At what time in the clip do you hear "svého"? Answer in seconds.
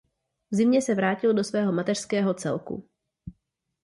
1.43-1.71